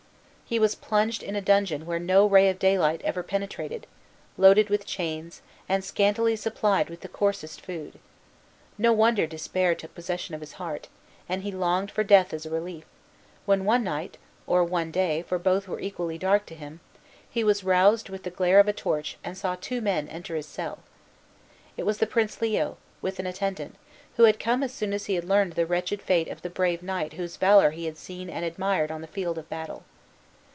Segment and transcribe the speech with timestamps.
[0.51, 3.87] He was plunged in a dungeon where no ray of daylight ever penetrated,
[4.37, 7.99] loaded with chains, and scantily supplied with the coarsest food.
[8.77, 10.89] No wonder despair took possession of his heart,
[11.29, 12.83] and he longed for death as a relief,
[13.45, 16.81] when one night (or one day, for both were equally dark to him)
[17.29, 20.47] he was roused with the glare of a torch and saw two men enter his
[20.47, 20.79] cell.
[21.77, 23.75] It was the Prince Leo, with an attendant,
[24.17, 26.83] who had come as soon as he had learned the wretched fate of the brave
[26.83, 29.85] knight whose valor he had seen and admired on the field of battle.